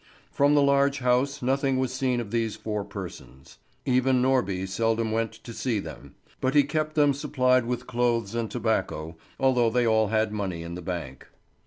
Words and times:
From 0.31 0.55
the 0.55 0.63
large 0.63 0.97
house 0.97 1.43
nothing 1.43 1.77
was 1.77 1.93
seen 1.93 2.19
of 2.19 2.31
these 2.31 2.55
four 2.55 2.83
persons. 2.83 3.59
Even 3.85 4.19
Norby 4.19 4.67
seldom 4.67 5.11
went 5.11 5.31
to 5.33 5.53
see 5.53 5.79
them; 5.79 6.15
but 6.41 6.55
he 6.55 6.63
kept 6.63 6.95
them 6.95 7.13
supplied 7.13 7.67
with 7.67 7.85
clothes 7.85 8.33
and 8.33 8.49
tobacco, 8.49 9.15
although 9.39 9.69
they 9.69 9.85
all 9.85 10.07
had 10.07 10.31
money 10.33 10.63
in 10.63 10.73
the 10.73 10.81
bank. 10.81 11.27